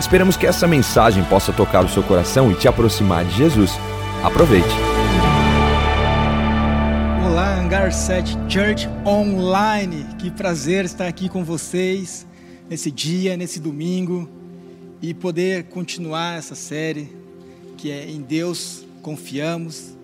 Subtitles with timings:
[0.00, 3.72] Esperamos que essa mensagem possa tocar o seu coração e te aproximar de Jesus.
[4.22, 4.68] Aproveite.
[7.26, 10.06] Olá, Hangar 7 Church Online.
[10.16, 12.24] Que prazer estar aqui com vocês
[12.70, 14.30] nesse dia, nesse domingo
[15.02, 17.12] e poder continuar essa série
[17.76, 19.96] que é Em Deus Confiamos.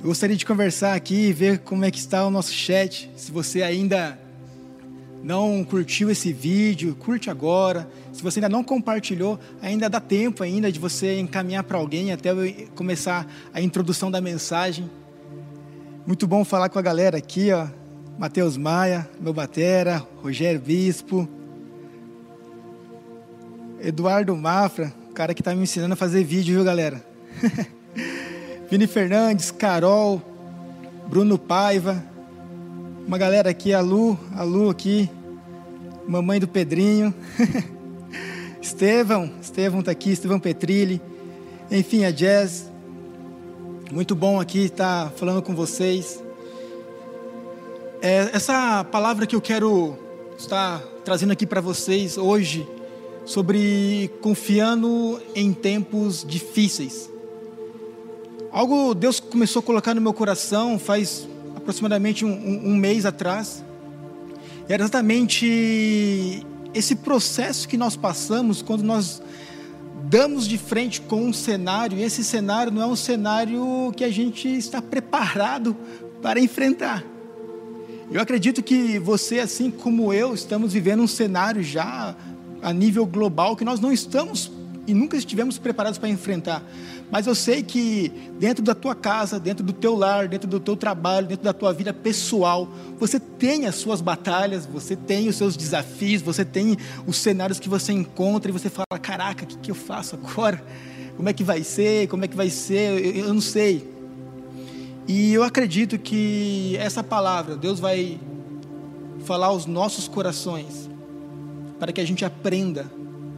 [0.00, 3.10] Eu gostaria de conversar aqui e ver como é que está o nosso chat.
[3.16, 4.19] Se você ainda
[5.22, 7.88] não curtiu esse vídeo, curte agora.
[8.12, 12.30] Se você ainda não compartilhou, ainda dá tempo ainda de você encaminhar para alguém até
[12.30, 14.90] eu começar a introdução da mensagem.
[16.06, 17.66] Muito bom falar com a galera aqui, ó.
[18.18, 21.26] Matheus Maia, meu batera, Rogério Bispo,
[23.80, 27.02] Eduardo Mafra, o cara que está me ensinando a fazer vídeo, viu, galera?
[28.70, 30.20] Vini Fernandes, Carol,
[31.08, 32.04] Bruno Paiva,
[33.06, 35.10] uma galera aqui, a Lu, a Lu aqui,
[36.06, 37.14] mamãe do Pedrinho.
[38.60, 41.00] Estevão, Estevão está aqui, Estevão Petrilli,
[41.70, 42.70] enfim, a Jazz.
[43.90, 46.22] Muito bom aqui estar falando com vocês.
[48.02, 49.96] É, essa palavra que eu quero
[50.38, 52.68] estar trazendo aqui para vocês hoje,
[53.24, 57.10] sobre confiando em tempos difíceis.
[58.52, 61.28] Algo Deus começou a colocar no meu coração faz
[61.70, 63.64] aproximadamente um, um, um mês atrás.
[64.68, 69.22] Era exatamente esse processo que nós passamos quando nós
[70.04, 74.10] damos de frente com um cenário, e esse cenário não é um cenário que a
[74.10, 75.76] gente está preparado
[76.20, 77.04] para enfrentar.
[78.10, 82.16] Eu acredito que você, assim como eu, estamos vivendo um cenário já
[82.60, 84.50] a nível global que nós não estamos
[84.86, 86.64] e nunca estivemos preparados para enfrentar.
[87.10, 90.76] Mas eu sei que dentro da tua casa, dentro do teu lar, dentro do teu
[90.76, 95.56] trabalho, dentro da tua vida pessoal, você tem as suas batalhas, você tem os seus
[95.56, 96.76] desafios, você tem
[97.06, 100.62] os cenários que você encontra e você fala: caraca, o que, que eu faço agora?
[101.16, 102.06] Como é que vai ser?
[102.08, 103.04] Como é que vai ser?
[103.04, 103.88] Eu, eu não sei.
[105.08, 108.20] E eu acredito que essa palavra, Deus vai
[109.24, 110.88] falar aos nossos corações,
[111.80, 112.90] para que a gente aprenda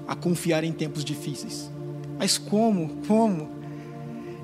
[0.06, 1.70] a confiar em tempos difíceis.
[2.18, 2.90] Mas como?
[3.08, 3.61] Como?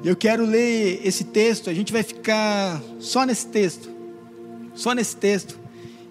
[0.04, 3.91] Eu quero ler esse texto, a gente vai ficar só nesse texto.
[4.75, 5.59] Só nesse texto.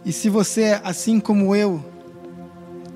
[0.05, 1.83] E se você, assim como eu,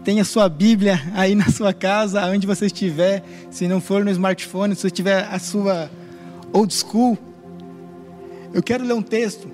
[0.04, 4.12] tem a sua Bíblia aí na sua casa, onde você estiver, se não for no
[4.12, 5.90] smartphone, se você tiver a sua
[6.52, 7.18] old school,
[8.54, 9.50] eu quero ler um texto.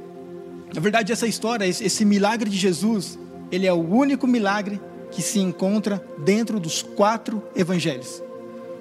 [0.74, 3.20] Na verdade, essa história, esse milagre de Jesus,
[3.52, 4.82] ele é o único milagre
[5.12, 8.24] que se encontra dentro dos quatro evangelhos.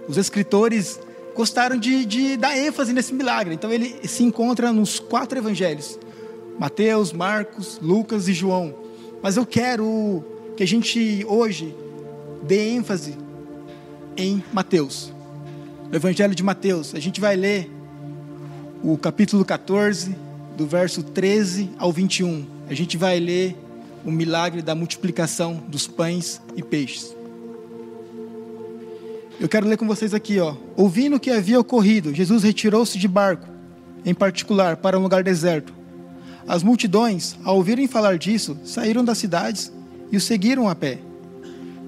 [0.08, 0.98] Os escritores
[1.36, 3.54] gostaram de, de dar ênfase nesse milagre.
[3.54, 5.98] Então ele se encontra nos quatro evangelhos:
[6.58, 8.74] Mateus, Marcos, Lucas e João.
[9.22, 10.24] Mas eu quero
[10.56, 11.74] que a gente hoje
[12.42, 13.14] dê ênfase
[14.16, 15.12] em Mateus.
[15.90, 17.70] No Evangelho de Mateus, a gente vai ler
[18.82, 20.16] o capítulo 14,
[20.56, 22.44] do verso 13 ao 21.
[22.68, 23.56] A gente vai ler
[24.04, 27.15] o milagre da multiplicação dos pães e peixes.
[29.38, 30.54] Eu quero ler com vocês aqui, ó.
[30.76, 33.46] Ouvindo o que havia ocorrido, Jesus retirou-se de barco,
[34.02, 35.74] em particular, para um lugar deserto.
[36.48, 39.70] As multidões, ao ouvirem falar disso, saíram das cidades
[40.10, 41.00] e o seguiram a pé.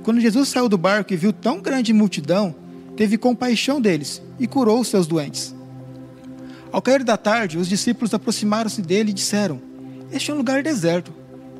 [0.02, 2.54] Quando Jesus saiu do barco e viu tão grande multidão,
[2.96, 5.54] teve compaixão deles e curou os seus doentes.
[6.70, 9.58] Ao cair da tarde, os discípulos aproximaram-se dele e disseram:
[10.12, 11.14] Este é um lugar deserto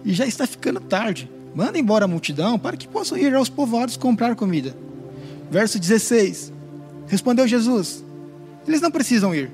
[0.05, 1.31] e já está ficando tarde.
[1.55, 4.77] Manda embora a multidão para que possam ir aos povoados comprar comida.
[5.51, 6.53] Verso 16:
[7.07, 8.05] Respondeu Jesus:
[8.67, 9.51] Eles não precisam ir,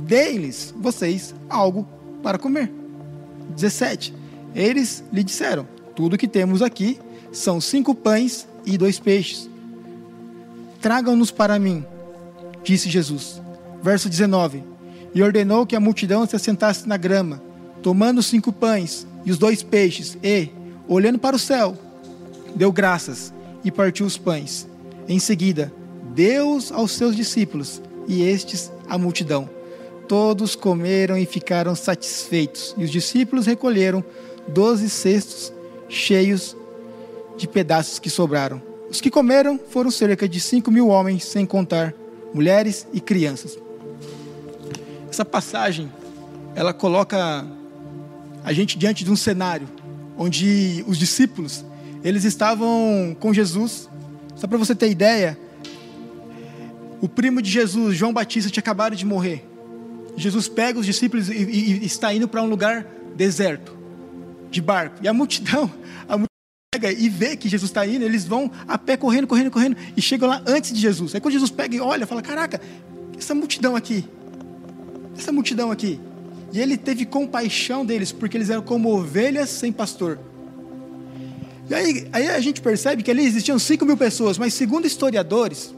[0.00, 1.86] dê-lhes vocês algo
[2.22, 2.70] para comer.
[3.50, 4.14] 17:
[4.54, 6.98] Eles lhe disseram: Tudo que temos aqui
[7.30, 9.48] são cinco pães e dois peixes.
[10.80, 11.84] Tragam-nos para mim,
[12.64, 13.40] disse Jesus.
[13.80, 14.64] Verso 19:
[15.14, 17.40] E ordenou que a multidão se assentasse na grama,
[17.80, 20.48] tomando os cinco pães e os dois peixes, e,
[20.88, 21.76] olhando para o céu,
[22.56, 23.32] deu graças
[23.62, 24.66] e partiu os pães
[25.08, 25.72] em seguida,
[26.14, 29.48] Deus aos seus discípulos e estes à multidão.
[30.06, 34.04] Todos comeram e ficaram satisfeitos, e os discípulos recolheram
[34.48, 35.52] doze cestos
[35.88, 36.56] cheios
[37.36, 38.60] de pedaços que sobraram.
[38.90, 41.94] Os que comeram foram cerca de cinco mil homens, sem contar
[42.32, 43.58] mulheres e crianças.
[45.10, 45.90] Essa passagem,
[46.54, 47.46] ela coloca
[48.44, 49.68] a gente diante de um cenário
[50.16, 51.64] onde os discípulos,
[52.02, 53.88] eles estavam com Jesus.
[54.38, 55.36] Só para você ter ideia,
[57.00, 59.44] o primo de Jesus, João Batista, tinha acabado de morrer.
[60.16, 62.86] Jesus pega os discípulos e, e, e está indo para um lugar
[63.16, 63.76] deserto,
[64.50, 64.96] de barco.
[65.02, 65.70] E a multidão,
[66.08, 66.28] a multidão
[66.72, 70.00] pega e vê que Jesus está indo, eles vão a pé correndo, correndo, correndo e
[70.00, 71.14] chegam lá antes de Jesus.
[71.14, 72.60] Aí quando Jesus pega e olha, fala: Caraca,
[73.18, 74.04] essa multidão aqui,
[75.16, 76.00] essa multidão aqui.
[76.52, 80.18] E ele teve compaixão deles, porque eles eram como ovelhas sem pastor.
[81.68, 85.74] E aí, aí a gente percebe que ali existiam 5 mil pessoas, mas segundo historiadores,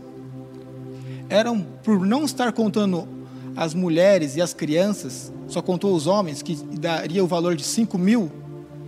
[1.28, 3.08] eram, por não estar contando
[3.56, 7.98] as mulheres e as crianças, só contou os homens, que daria o valor de 5
[7.98, 8.30] mil,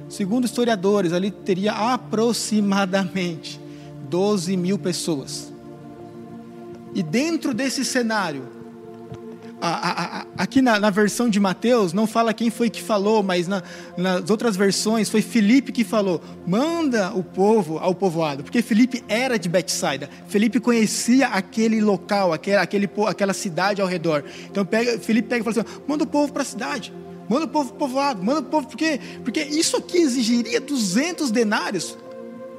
[0.08, 3.60] segundo historiadores, ali teria aproximadamente
[4.08, 5.52] 12 mil pessoas.
[6.94, 8.44] E dentro desse cenário,
[9.64, 13.46] a, a, aqui na, na, versão de Mateus não fala quem foi que falou, mas
[13.46, 13.62] na,
[13.96, 19.38] nas outras versões foi Felipe que falou: manda o povo ao povoado, porque Felipe era
[19.38, 24.24] de Betsaida, Felipe conhecia aquele local, aquele, aquele, aquela cidade ao redor.
[24.50, 26.92] Então pega, Felipe pega e fala assim: manda o povo para a cidade,
[27.28, 31.96] manda o povo povoado, manda o povo, porque, porque isso aqui exigiria 200 denários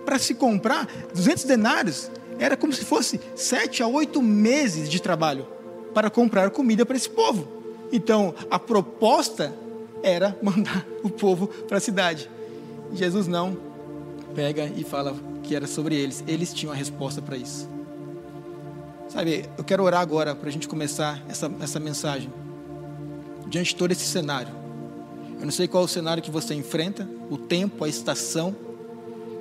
[0.05, 2.09] para se comprar, 200 denários
[2.39, 5.52] era como se fosse sete a oito meses de trabalho
[5.93, 7.47] para comprar comida para esse povo.
[7.91, 9.53] Então, a proposta
[10.01, 12.29] era mandar o povo para a cidade.
[12.93, 13.57] Jesus não
[14.35, 16.23] pega e fala que era sobre eles.
[16.27, 17.69] Eles tinham a resposta para isso.
[19.09, 22.33] Sabe, eu quero orar agora para a gente começar essa, essa mensagem.
[23.47, 24.51] Diante de todo esse cenário.
[25.39, 28.55] Eu não sei qual é o cenário que você enfrenta, o tempo, a estação.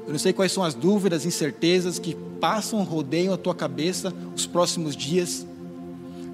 [0.06, 4.46] Eu não sei quais são as dúvidas, incertezas que passam, rodeiam a tua cabeça os
[4.46, 5.46] próximos dias.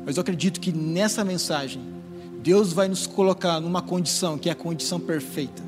[0.09, 1.83] Mas eu acredito que nessa mensagem,
[2.43, 5.63] Deus vai nos colocar numa condição que é a condição perfeita,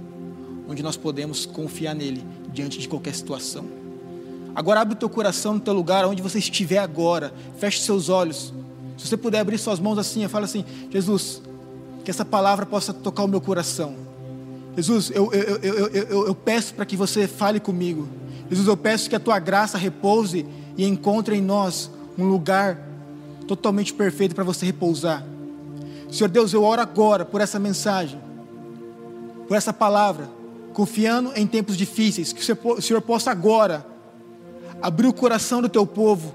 [0.67, 3.67] onde nós podemos confiar nele diante de qualquer situação.
[4.55, 7.35] Agora abre o teu coração no teu lugar, onde você estiver agora.
[7.59, 8.51] Feche seus olhos.
[8.97, 11.43] Se você puder abrir suas mãos assim, fala assim: Jesus,
[12.03, 13.95] que essa palavra possa tocar o meu coração.
[14.75, 18.09] Jesus, eu, eu, eu, eu, eu peço para que você fale comigo.
[18.49, 20.47] Jesus, eu peço que a tua graça repouse
[20.79, 22.89] e encontre em nós um lugar
[23.57, 25.25] totalmente perfeito para você repousar.
[26.09, 28.21] Senhor Deus, eu oro agora por essa mensagem,
[29.49, 30.31] por essa palavra,
[30.73, 33.85] confiando em tempos difíceis, que o Senhor possa agora
[34.81, 36.33] abrir o coração do teu povo,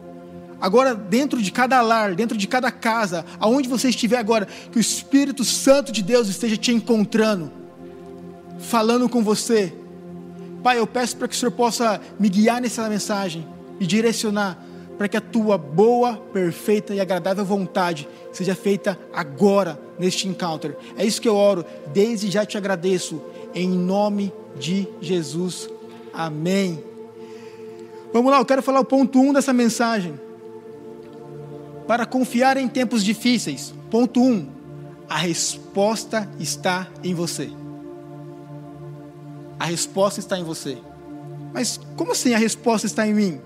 [0.59, 4.81] agora dentro de cada lar, dentro de cada casa, aonde você estiver agora, que o
[4.81, 7.49] Espírito Santo de Deus esteja te encontrando,
[8.59, 9.73] falando com você.
[10.61, 13.47] Pai, eu peço para que o Senhor possa me guiar nessa mensagem,
[13.79, 14.64] me direcionar
[14.97, 20.75] para que a tua boa, perfeita e agradável vontade seja feita agora neste encounter.
[20.97, 23.21] É isso que eu oro, desde já te agradeço,
[23.53, 25.69] em nome de Jesus.
[26.13, 26.83] Amém.
[28.13, 30.19] Vamos lá, eu quero falar o ponto 1 um dessa mensagem.
[31.87, 34.47] Para confiar em tempos difíceis, ponto 1, um,
[35.07, 37.49] a resposta está em você.
[39.59, 40.77] A resposta está em você.
[41.53, 43.41] Mas como assim a resposta está em mim?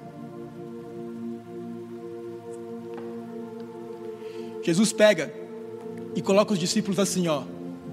[4.61, 5.33] Jesus pega
[6.15, 7.43] e coloca os discípulos assim, ó,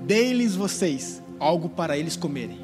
[0.05, 2.59] dê-lhes vocês algo para eles comerem.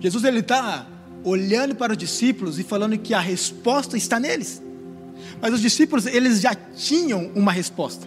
[0.00, 0.86] Jesus ele está
[1.24, 4.62] olhando para os discípulos e falando que a resposta está neles.
[5.40, 8.06] Mas os discípulos eles já tinham uma resposta.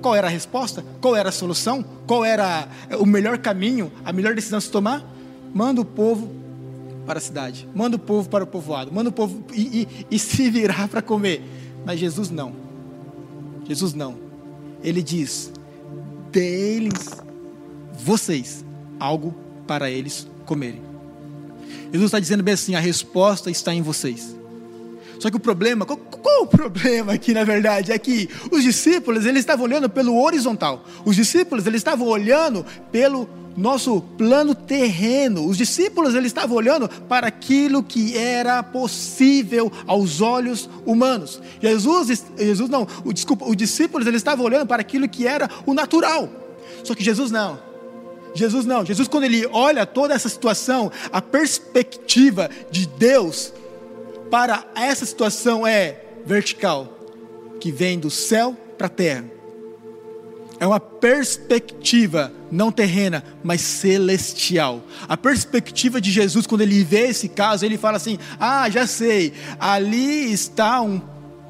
[0.00, 0.84] Qual era a resposta?
[1.00, 1.84] Qual era a solução?
[2.06, 2.68] Qual era
[3.00, 3.90] o melhor caminho?
[4.04, 5.04] A melhor decisão a se tomar?
[5.52, 6.30] Manda o povo
[7.06, 10.18] para a cidade, manda o povo para o povoado, manda o povo e, e, e
[10.18, 11.42] se virar para comer.
[11.88, 12.52] Mas Jesus não.
[13.66, 14.14] Jesus não.
[14.84, 15.50] Ele diz:
[16.30, 17.08] dê-lhes
[17.98, 18.62] vocês
[19.00, 19.34] algo
[19.66, 20.82] para eles comerem.
[21.90, 24.36] Jesus está dizendo bem assim: a resposta está em vocês.
[25.18, 27.90] Só que o problema, qual, qual, o problema aqui na verdade?
[27.90, 30.84] É que os discípulos eles estavam olhando pelo horizontal.
[31.06, 33.26] Os discípulos eles estavam olhando pelo
[33.58, 35.46] nosso plano terreno.
[35.46, 41.40] Os discípulos eles estavam olhando para aquilo que era possível aos olhos humanos.
[41.60, 45.74] Jesus, Jesus não, o, desculpa, os discípulos eles estavam olhando para aquilo que era o
[45.74, 46.28] natural.
[46.84, 47.58] Só que Jesus não.
[48.34, 48.84] Jesus não.
[48.84, 53.52] Jesus quando ele olha toda essa situação, a perspectiva de Deus
[54.30, 56.88] para essa situação é vertical,
[57.60, 59.37] que vem do céu para a terra.
[60.60, 64.82] É uma perspectiva não terrena, mas celestial.
[65.08, 69.32] A perspectiva de Jesus, quando ele vê esse caso, ele fala assim: Ah, já sei,
[69.58, 71.00] ali está um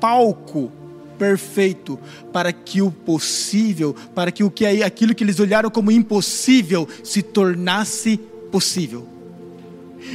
[0.00, 0.70] palco
[1.18, 1.98] perfeito
[2.32, 7.22] para que o possível, para que o que aquilo que eles olharam como impossível se
[7.22, 8.18] tornasse
[8.52, 9.06] possível.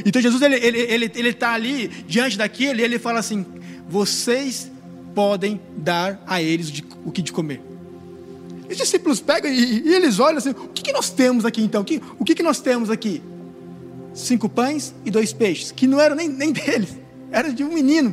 [0.04, 3.44] Então Jesus ele ele ele ele está ali diante daquele, ele fala assim:
[3.88, 4.70] vocês
[5.14, 6.72] podem dar a eles
[7.04, 7.73] o que de comer.
[8.74, 11.82] Os discípulos pegam e, e eles olham assim: o que, que nós temos aqui então?
[11.82, 13.22] O que, o que, que nós temos aqui?
[14.12, 16.90] Cinco pães e dois peixes, que não eram nem, nem deles,
[17.30, 18.12] era de um menino.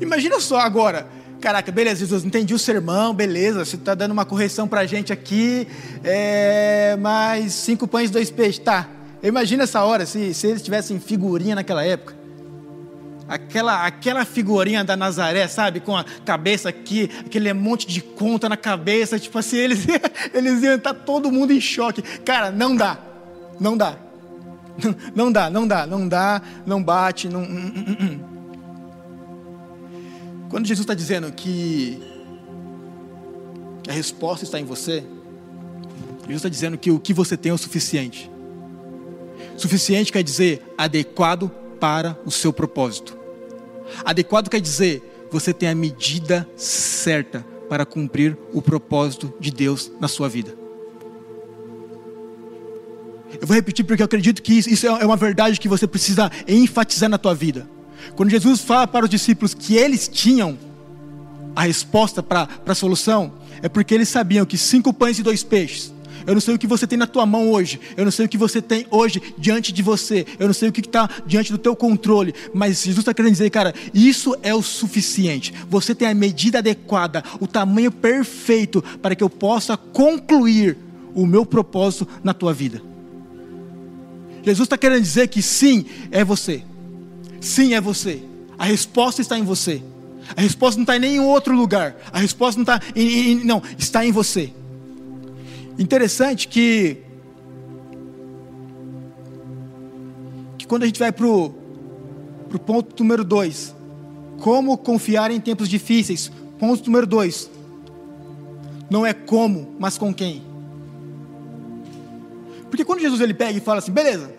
[0.00, 1.06] Imagina só agora,
[1.42, 5.12] caraca, beleza, Jesus, entendi o sermão, beleza, você está dando uma correção para a gente
[5.12, 5.68] aqui,
[6.02, 8.88] é, mais cinco pães e dois peixes, tá.
[9.22, 12.19] Imagina essa hora, se, se eles tivessem figurinha naquela época
[13.30, 15.78] aquela, aquela figurinha da Nazaré, sabe?
[15.78, 19.86] Com a cabeça aqui, aquele monte de conta na cabeça, tipo assim, eles,
[20.34, 22.02] eles iam estar todo mundo em choque.
[22.02, 22.98] Cara, não dá,
[23.60, 23.96] não dá.
[25.14, 27.42] Não, dá, não dá, não dá, não bate, não.
[27.42, 28.20] Hum, hum, hum,
[30.48, 32.00] Quando Jesus está dizendo que
[33.86, 35.04] a resposta está em você,
[36.20, 38.30] Jesus está dizendo que o que você tem é o suficiente.
[39.56, 43.19] Suficiente quer dizer adequado para o seu propósito.
[44.04, 50.08] Adequado quer dizer você tem a medida certa para cumprir o propósito de Deus na
[50.08, 50.54] sua vida.
[53.40, 57.08] Eu vou repetir porque eu acredito que isso é uma verdade que você precisa enfatizar
[57.08, 57.68] na tua vida.
[58.16, 60.58] Quando Jesus fala para os discípulos que eles tinham
[61.54, 63.32] a resposta para a solução,
[63.62, 65.92] é porque eles sabiam que cinco pães e dois peixes
[66.26, 67.80] eu não sei o que você tem na tua mão hoje.
[67.96, 70.26] Eu não sei o que você tem hoje diante de você.
[70.38, 72.34] Eu não sei o que está diante do teu controle.
[72.52, 75.52] Mas Jesus está querendo dizer, cara, isso é o suficiente.
[75.68, 80.76] Você tem a medida adequada, o tamanho perfeito para que eu possa concluir
[81.14, 82.82] o meu propósito na tua vida.
[84.42, 86.62] Jesus está querendo dizer que sim, é você.
[87.40, 88.22] Sim, é você.
[88.58, 89.82] A resposta está em você.
[90.36, 91.96] A resposta não está em nenhum outro lugar.
[92.12, 94.52] A resposta não está em, em, não, está em você.
[95.80, 96.98] Interessante que,
[100.58, 101.54] que quando a gente vai para o
[102.66, 103.74] ponto número 2,
[104.42, 107.50] como confiar em tempos difíceis, ponto número 2,
[108.90, 110.42] não é como, mas com quem.
[112.68, 114.30] Porque quando Jesus ele pega e fala assim, beleza,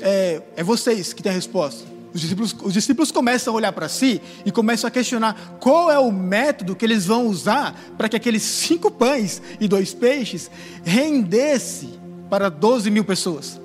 [0.00, 1.84] é, é vocês que têm a resposta.
[2.16, 5.98] Os discípulos, os discípulos começam a olhar para si e começam a questionar qual é
[5.98, 10.50] o método que eles vão usar para que aqueles cinco pães e dois peixes
[10.82, 13.60] rendesse para 12 mil pessoas.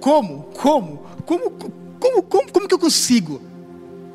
[0.00, 0.44] Como?
[0.54, 1.04] Como?
[1.26, 3.42] Como, como, como, como que eu consigo?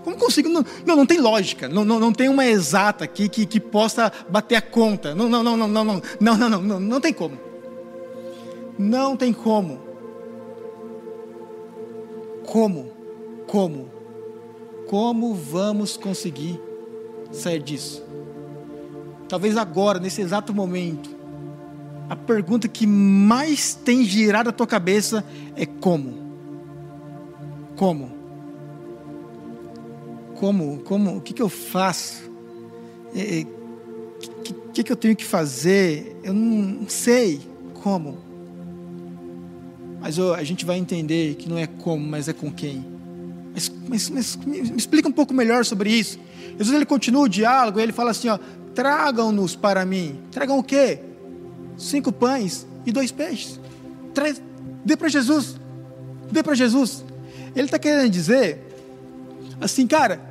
[0.04, 0.50] Como consigo?
[0.50, 4.12] Não, não, não tem lógica, não, não, não tem uma exata aqui que, que possa
[4.28, 5.14] bater a conta.
[5.14, 7.38] Não, não, não, não, não, não, não, não, não, não, não tem como.
[8.80, 9.80] Não tem como.
[12.44, 12.91] Como?
[13.52, 13.90] Como?
[14.88, 16.58] Como vamos conseguir
[17.34, 18.02] sair disso?
[19.28, 21.10] Talvez agora, nesse exato momento,
[22.10, 26.14] a pergunta que mais tem girado a tua cabeça é como?
[27.76, 28.12] Como?
[30.36, 30.80] Como?
[30.86, 31.18] Como?
[31.18, 32.32] O que, que eu faço?
[33.14, 33.48] O é, é,
[34.46, 36.16] que, que, que eu tenho que fazer?
[36.24, 37.42] Eu não sei
[37.84, 38.18] como.
[40.00, 42.91] Mas a gente vai entender que não é como, mas é com quem.
[43.92, 46.18] Mas, mas, me, me explica um pouco melhor sobre isso.
[46.58, 48.40] Jesus ele continua o diálogo, ele fala assim: ó,
[48.74, 50.18] tragam-nos para mim.
[50.32, 51.00] Tragam o quê?
[51.78, 53.60] Cinco pães e dois peixes.
[54.14, 54.42] Traz,
[54.86, 55.58] dê para Jesus.
[56.32, 57.04] Dê para Jesus.
[57.54, 58.66] Ele está querendo dizer
[59.60, 60.22] assim, cara,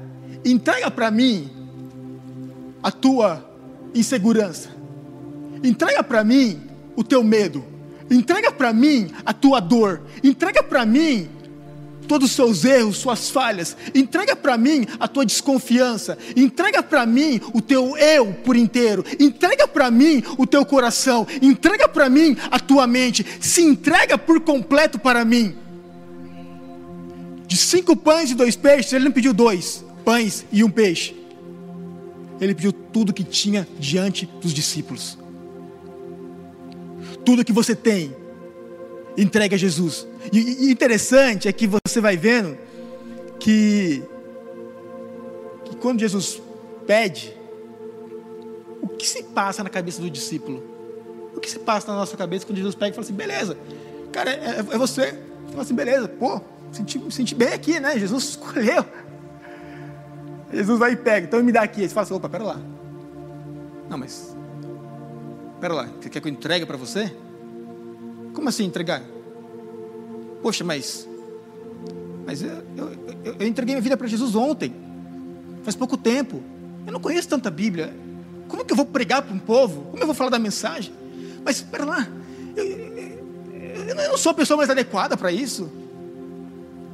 [0.42, 1.50] entrega para mim
[2.82, 3.44] a tua
[3.94, 4.70] insegurança.
[5.62, 6.62] Entrega para mim
[6.96, 7.62] o teu medo.
[8.10, 10.00] Entrega para mim a tua dor.
[10.24, 11.28] Entrega para mim
[12.10, 13.76] todos os seus erros, suas falhas.
[13.94, 16.18] Entrega para mim a tua desconfiança.
[16.34, 19.04] Entrega para mim o teu eu por inteiro.
[19.20, 21.24] Entrega para mim o teu coração.
[21.40, 23.24] Entrega para mim a tua mente.
[23.40, 25.54] Se entrega por completo para mim.
[27.46, 31.14] De cinco pães e dois peixes, ele não pediu dois pães e um peixe.
[32.40, 35.16] Ele pediu tudo que tinha diante dos discípulos.
[37.24, 38.12] Tudo que você tem,
[39.16, 40.06] entregue a Jesus.
[40.32, 42.56] E, e interessante é que você vai vendo
[43.38, 44.02] que,
[45.64, 46.40] que quando Jesus
[46.86, 47.36] pede,
[48.82, 50.62] o que se passa na cabeça do discípulo?
[51.34, 53.56] O que se passa na nossa cabeça quando Jesus pega e fala assim, beleza,
[54.12, 55.18] cara, é, é você.
[55.50, 56.40] Fala assim, beleza, pô,
[56.70, 57.98] senti, senti bem aqui, né?
[57.98, 58.84] Jesus escolheu.
[60.52, 61.82] Jesus vai e pega, então me dá aqui.
[61.82, 62.60] Você fala assim, opa, pera lá.
[63.88, 64.36] Não, mas,
[65.60, 67.12] pera lá, você quer que eu entregue para você?
[68.32, 69.02] Como assim entregar?
[70.42, 71.08] Poxa, mas.
[72.26, 74.72] Mas eu, eu, eu entreguei minha vida para Jesus ontem.
[75.62, 76.42] faz pouco tempo.
[76.86, 77.94] Eu não conheço tanta Bíblia.
[78.48, 79.82] Como que eu vou pregar para um povo?
[79.90, 80.92] Como eu vou falar da mensagem?
[81.44, 82.08] Mas espera lá,
[82.56, 82.66] eu,
[83.88, 85.70] eu, não sou a pessoa mais adequada para isso.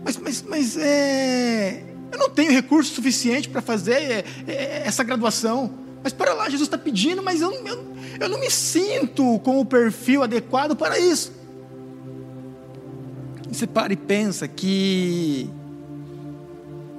[0.05, 5.73] Mas, mas, mas é, eu não tenho recurso suficiente para fazer é, é, essa graduação.
[6.03, 9.65] Mas para lá, Jesus está pedindo, mas eu, eu, eu não me sinto com o
[9.65, 11.33] perfil adequado para isso.
[13.49, 15.49] Você para e pensa que,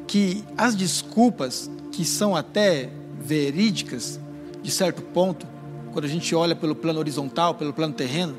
[0.07, 4.19] que as desculpas, que são até verídicas,
[4.62, 5.45] de certo ponto,
[5.91, 8.38] quando a gente olha pelo plano horizontal, pelo plano terreno,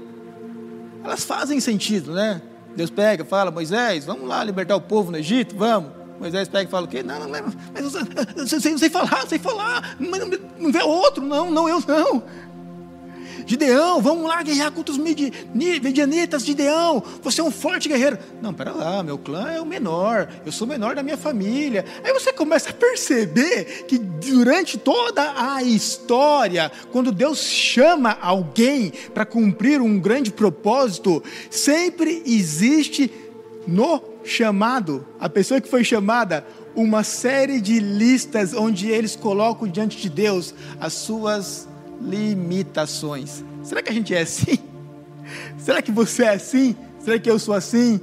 [1.05, 2.43] elas fazem sentido, né?
[2.75, 5.91] Deus pega, fala, Moisés, vamos lá libertar o povo no Egito, vamos.
[6.19, 7.03] Moisés pega e fala o quê?
[7.03, 7.95] Não, não, não, mas
[8.37, 11.81] eu, sei, eu sei falar, sei falar, mas não, não vê outro, não, não, eu
[11.87, 12.23] não.
[13.49, 18.19] Gideão, vamos lá guerrear contra os medianitas, Gideão, você é um forte guerreiro.
[18.43, 21.83] Não, pera lá, meu clã é o menor, eu sou o menor da minha família.
[22.05, 29.25] Aí você começa a perceber que durante toda a história, quando Deus chama alguém para
[29.25, 33.11] cumprir um grande propósito, sempre existe
[33.67, 39.97] no chamado, a pessoa que foi chamada, uma série de listas onde eles colocam diante
[39.97, 41.67] de Deus as suas
[42.01, 43.45] limitações.
[43.63, 44.59] Será que a gente é assim?
[45.59, 46.77] Será que você é assim?
[47.01, 48.01] Será que eu sou assim?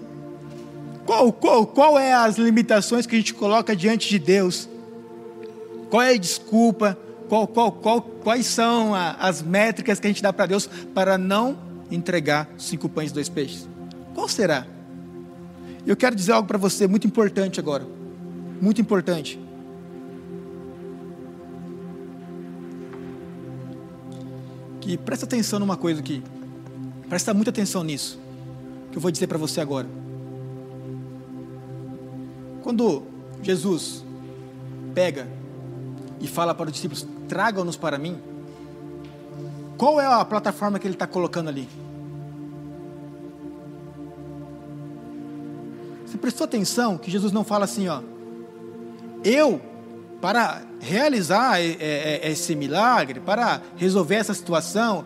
[1.05, 4.67] Qual, qual, qual é as limitações que a gente coloca diante de Deus?
[5.89, 6.97] Qual é a desculpa?
[7.29, 11.17] Qual, qual, qual, quais são a, as métricas que a gente dá para Deus para
[11.17, 11.57] não
[11.91, 13.67] entregar cinco pães e dois peixes?
[14.13, 14.65] Qual será?
[15.85, 17.85] Eu quero dizer algo para você muito importante agora.
[18.59, 19.39] Muito importante.
[24.85, 26.21] Que presta atenção numa coisa aqui.
[27.09, 28.19] Presta muita atenção nisso.
[28.91, 29.87] Que eu vou dizer para você agora.
[32.61, 33.01] Quando
[33.41, 34.05] Jesus
[34.93, 35.27] pega
[36.21, 38.19] e fala para os discípulos: tragam-nos para mim.
[39.75, 41.67] Qual é a plataforma que ele está colocando ali?
[46.05, 48.03] Você prestou atenção que Jesus não fala assim, ó.
[49.23, 49.59] Eu
[50.21, 55.05] para realizar esse milagre, para resolver essa situação,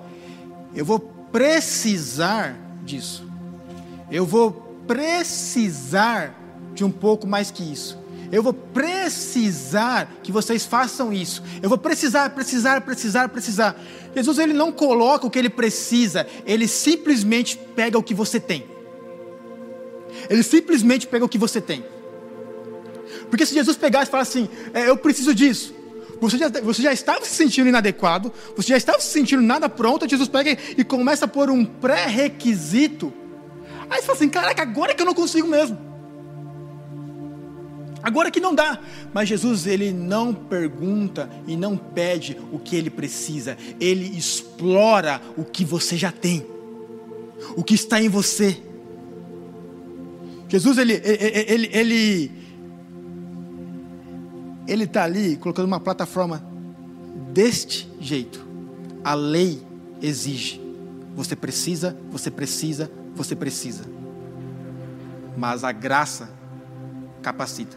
[0.75, 0.99] eu vou
[1.31, 3.23] precisar disso.
[4.11, 4.51] Eu vou
[4.87, 6.35] precisar
[6.73, 7.97] de um pouco mais que isso.
[8.31, 11.43] Eu vou precisar que vocês façam isso.
[11.61, 13.75] Eu vou precisar, precisar, precisar, precisar.
[14.15, 18.65] Jesus ele não coloca o que ele precisa, ele simplesmente pega o que você tem.
[20.29, 21.83] Ele simplesmente pega o que você tem.
[23.29, 25.73] Porque se Jesus pegasse e falasse assim, é, eu preciso disso,
[26.19, 30.09] você já, você já estava se sentindo inadequado, você já estava se sentindo nada pronto,
[30.09, 33.13] Jesus pega e começa a pôr um pré-requisito.
[33.89, 35.89] Aí você fala assim, caraca, agora que eu não consigo mesmo.
[38.01, 38.79] Agora que não dá.
[39.13, 43.57] Mas Jesus, ele não pergunta e não pede o que ele precisa.
[43.79, 46.45] Ele explora o que você já tem.
[47.55, 48.57] O que está em você.
[50.47, 52.31] Jesus, ele, ele, ele, ele
[54.69, 56.43] ele está ali colocando uma plataforma
[57.33, 58.45] deste jeito.
[59.03, 59.65] A lei
[59.99, 60.61] exige.
[61.15, 63.83] Você precisa, você precisa, você precisa.
[65.35, 66.29] Mas a graça
[67.23, 67.75] capacita.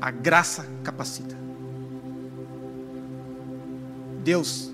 [0.00, 1.34] A graça capacita.
[4.22, 4.70] Deus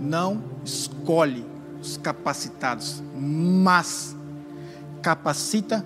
[0.00, 1.44] não escolhe
[1.80, 4.16] os capacitados, mas
[5.02, 5.84] capacita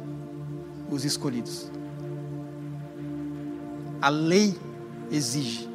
[0.90, 1.69] os escolhidos.
[4.00, 4.56] A lei
[5.10, 5.68] exige.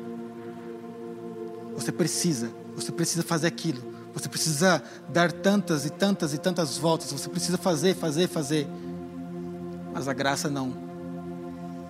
[1.75, 3.93] Você precisa, você precisa fazer aquilo.
[4.13, 7.11] Você precisa dar tantas e tantas e tantas voltas.
[7.11, 8.65] Você precisa fazer, fazer, fazer.
[9.93, 10.73] Mas a graça não.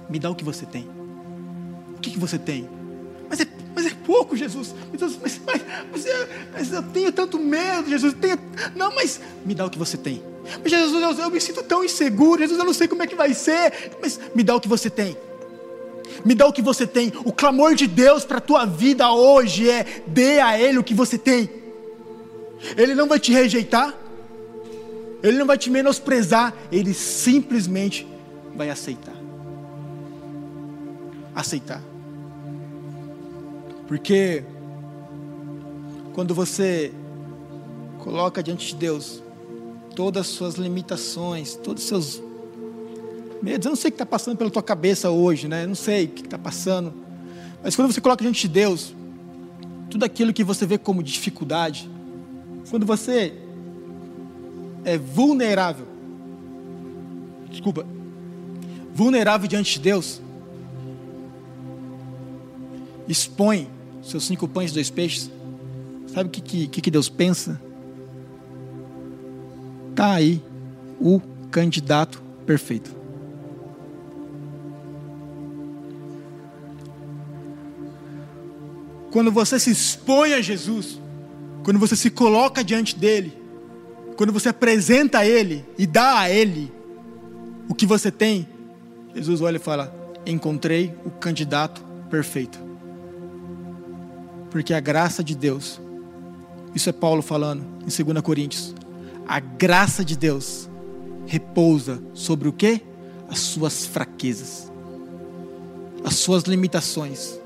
[0.09, 0.89] Me dá o que você tem.
[1.95, 2.67] O que, que você tem?
[3.29, 4.73] Mas é, mas é pouco, Jesus.
[4.91, 5.41] Mas, mas,
[5.91, 6.05] mas,
[6.51, 8.13] mas, eu tenho tanto medo, Jesus.
[8.19, 8.39] Tenho,
[8.75, 10.21] não, mas me dá o que você tem.
[10.61, 12.41] Mas Jesus, eu, eu me sinto tão inseguro.
[12.41, 13.95] Jesus, eu não sei como é que vai ser.
[14.01, 15.15] Mas me dá o que você tem
[16.23, 17.11] me dá o que você tem.
[17.25, 20.93] O clamor de Deus para a tua vida hoje é: dê a Ele o que
[20.93, 21.49] você tem.
[22.77, 23.93] Ele não vai te rejeitar,
[25.21, 28.07] Ele não vai te menosprezar, Ele simplesmente
[28.55, 29.15] vai aceitar.
[31.35, 31.81] Aceitar.
[33.87, 34.43] Porque
[36.13, 36.93] quando você
[37.99, 39.21] coloca diante de Deus
[39.95, 42.24] todas as suas limitações, todos os seus
[43.41, 43.65] medos.
[43.65, 45.63] Eu não sei o que está passando pela tua cabeça hoje, né?
[45.63, 46.93] Eu não sei o que está passando.
[47.63, 48.93] Mas quando você coloca diante de Deus,
[49.89, 51.89] tudo aquilo que você vê como dificuldade,
[52.69, 53.33] quando você
[54.83, 55.87] é vulnerável,
[57.49, 57.85] desculpa,
[58.93, 60.21] vulnerável diante de Deus,
[63.07, 63.67] expõe
[64.03, 65.31] seus cinco pães e dois peixes,
[66.07, 67.59] sabe o que, que, que Deus pensa?
[69.95, 70.41] Tá aí
[70.99, 71.19] o
[71.49, 72.95] candidato perfeito.
[79.15, 80.99] Quando você se expõe a Jesus,
[81.63, 83.31] quando você se coloca diante dele,
[84.17, 86.69] quando você apresenta a ele e dá a ele
[87.69, 88.45] o que você tem,
[89.15, 92.59] Jesus olha e fala: Encontrei o candidato perfeito.
[94.51, 95.79] Porque a graça de Deus,
[96.75, 98.75] isso é Paulo falando em 2 Coríntios,
[99.25, 100.69] a graça de Deus
[101.25, 102.81] repousa sobre o que?
[103.29, 104.69] As suas fraquezas,
[106.03, 107.44] as suas limitações.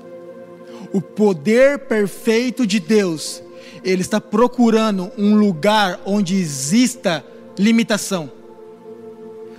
[0.92, 3.42] O poder perfeito de Deus,
[3.84, 7.24] Ele está procurando um lugar onde exista
[7.58, 8.30] limitação,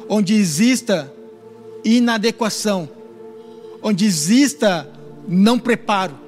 [0.09, 1.11] onde exista
[1.83, 2.89] inadequação,
[3.81, 4.89] onde exista
[5.27, 6.19] não preparo.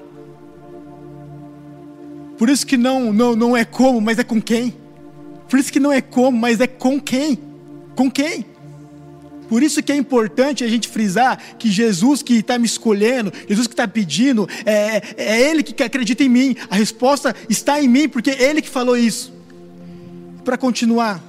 [2.38, 4.74] Por isso que não, não, não é como, mas é com quem.
[5.50, 7.38] Por isso que não é como, mas é com quem.
[7.96, 8.46] Com quem?
[9.48, 13.68] Por isso que é importante a gente frisar que Jesus que está me escolhendo, Jesus
[13.68, 16.56] que está pedindo, é, é Ele que acredita em mim.
[16.70, 19.34] A resposta está em mim, porque é Ele que falou isso.
[20.44, 21.24] Para continuar,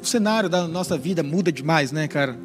[0.00, 2.38] o cenário da nossa vida muda demais, né, cara?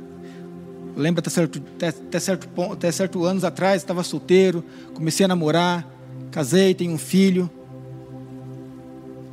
[0.95, 5.27] Lembra até certo, até, até certo, ponto, até certo anos atrás, estava solteiro, comecei a
[5.27, 5.87] namorar,
[6.31, 7.49] casei, tenho um filho.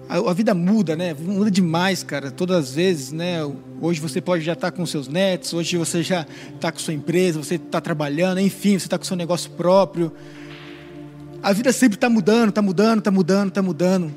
[0.09, 1.15] A, vida muda, né?
[1.15, 2.31] Muda demais, cara.
[2.31, 3.39] Todas as vezes, né?
[3.81, 6.93] Hoje você pode já estar tá com seus netos, hoje você já está com sua
[6.93, 10.13] empresa, você está trabalhando, enfim, você está com seu negócio próprio.
[11.43, 14.13] A vida sempre está mudando, está mudando, está mudando, está mudando.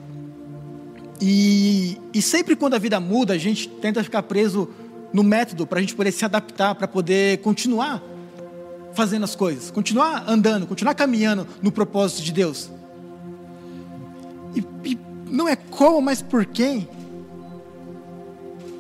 [1.22, 4.70] E, e sempre quando a vida muda, a gente tenta ficar preso
[5.14, 8.04] no método para a gente poder se adaptar, para poder continuar
[8.94, 12.70] fazendo as coisas, continuar andando, continuar caminhando no propósito de Deus.
[14.56, 15.05] E, e
[15.36, 16.88] não é como, mas por quem.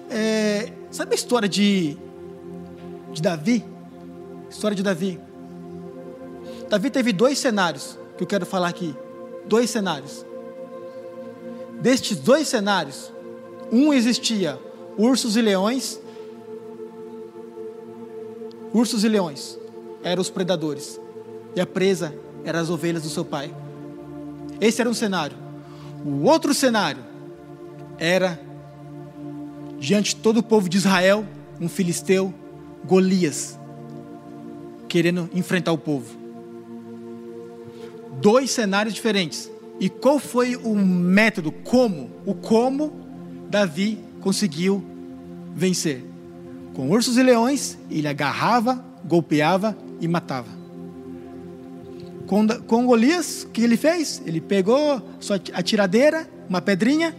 [0.09, 1.97] É, sabe a história de,
[3.11, 3.63] de Davi?
[4.49, 5.19] História de Davi.
[6.69, 8.95] Davi teve dois cenários que eu quero falar aqui.
[9.45, 10.25] Dois cenários.
[11.81, 13.11] Destes dois cenários,
[13.71, 14.57] um existia
[14.97, 15.99] ursos e leões.
[18.73, 19.59] Ursos e leões
[20.03, 20.99] eram os predadores.
[21.55, 23.53] E a presa eram as ovelhas do seu pai.
[24.61, 25.44] Esse era um cenário.
[26.05, 27.03] O outro cenário
[27.97, 28.39] era
[29.79, 31.25] diante de todo o povo de Israel,
[31.59, 32.31] um filisteu,
[32.85, 33.57] Golias,
[34.87, 36.15] querendo enfrentar o povo.
[38.21, 39.51] Dois cenários diferentes.
[39.79, 42.93] E qual foi o método, como, o como
[43.49, 44.85] Davi conseguiu
[45.55, 46.05] vencer?
[46.75, 50.64] Com ursos e leões, ele agarrava, golpeava e matava.
[52.27, 54.21] Com, com Golias, o que ele fez?
[54.25, 57.15] Ele pegou sua atiradeira, uma pedrinha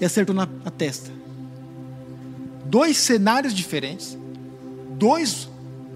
[0.00, 1.10] e acertou na, na testa.
[2.66, 4.18] Dois cenários diferentes,
[4.92, 5.48] dois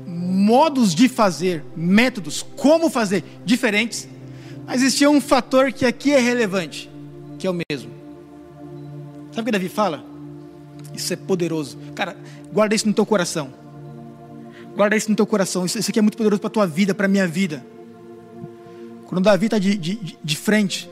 [0.06, 4.08] modos de fazer, métodos, como fazer diferentes
[4.68, 6.90] mas existia um fator que aqui é relevante,
[7.38, 7.90] que é o mesmo.
[9.32, 10.04] Sabe o que Davi fala?
[10.94, 11.78] Isso é poderoso.
[11.94, 12.14] Cara,
[12.52, 13.50] guarda isso no teu coração.
[14.78, 15.66] Guarda isso no teu coração.
[15.66, 17.66] Isso, isso aqui é muito poderoso para a tua vida, para a minha vida.
[19.06, 20.88] Quando Davi está de, de, de frente,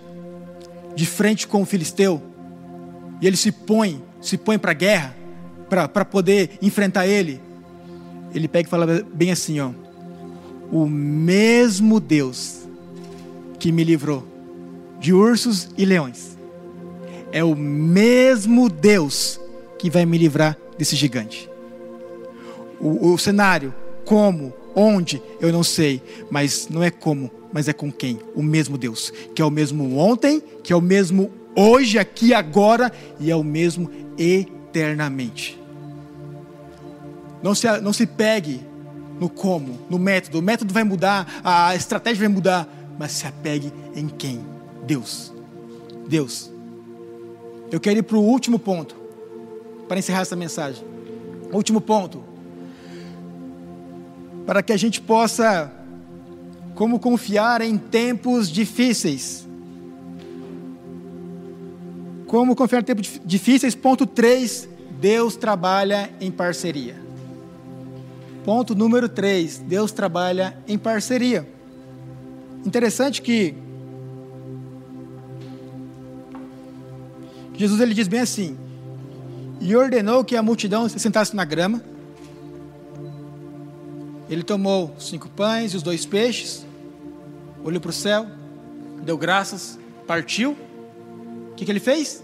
[0.96, 2.20] de frente com o filisteu,
[3.22, 5.14] e ele se põe, se põe para a guerra,
[5.68, 7.40] para poder enfrentar ele,
[8.34, 9.70] ele pega e fala bem assim: ó,
[10.72, 12.66] o mesmo Deus
[13.60, 14.26] que me livrou
[14.98, 16.36] de ursos e leões.
[17.30, 19.38] É o mesmo Deus
[19.78, 21.48] que vai me livrar desse gigante.
[22.86, 27.90] O, o cenário, como, onde, eu não sei, mas não é como, mas é com
[27.90, 28.20] quem?
[28.34, 32.92] O mesmo Deus, que é o mesmo ontem, que é o mesmo hoje, aqui, agora
[33.18, 35.60] e é o mesmo eternamente.
[37.42, 38.60] Não se, não se pegue
[39.18, 40.38] no como, no método.
[40.38, 44.44] O método vai mudar, a estratégia vai mudar, mas se apegue em quem?
[44.86, 45.32] Deus.
[46.06, 46.52] Deus.
[47.72, 48.94] Eu quero ir para o último ponto,
[49.88, 50.84] para encerrar essa mensagem.
[51.52, 52.35] Último ponto.
[54.46, 55.70] Para que a gente possa,
[56.74, 59.46] como confiar em tempos difíceis.
[62.26, 63.74] Como confiar em tempos difíceis.
[63.74, 64.68] Ponto 3.
[65.00, 66.96] Deus trabalha em parceria.
[68.44, 69.58] Ponto número 3.
[69.58, 71.46] Deus trabalha em parceria.
[72.64, 73.54] Interessante que
[77.56, 78.56] Jesus ele diz bem assim:
[79.60, 81.82] e ordenou que a multidão se sentasse na grama.
[84.28, 86.66] Ele tomou cinco pães e os dois peixes,
[87.62, 88.26] olhou para o céu,
[89.02, 90.56] deu graças, partiu.
[91.50, 92.22] O que, que ele fez?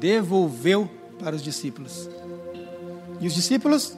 [0.00, 2.08] Devolveu para os discípulos.
[3.20, 3.96] E os discípulos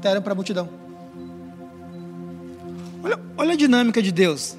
[0.00, 0.68] deram para a multidão.
[3.02, 4.56] Olha, olha a dinâmica de Deus.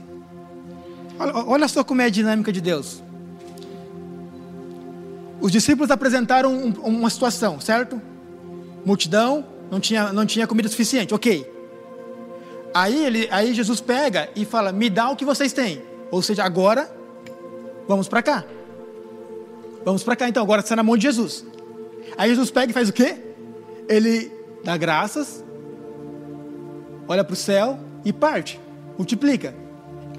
[1.20, 3.02] Olha, olha só como é a dinâmica de Deus.
[5.40, 8.02] Os discípulos apresentaram um, uma situação, certo?
[8.86, 11.52] Multidão, não tinha, não tinha comida suficiente, ok.
[12.76, 15.82] Aí, ele, aí Jesus pega e fala: Me dá o que vocês têm.
[16.12, 16.96] Ou seja, agora,
[17.88, 18.46] vamos para cá.
[19.84, 21.44] Vamos para cá então, agora está na mão de Jesus.
[22.16, 23.18] Aí Jesus pega e faz o quê?
[23.90, 24.32] Ele
[24.64, 25.44] dá graças,
[27.08, 28.60] olha para o céu e parte,
[28.96, 29.56] multiplica.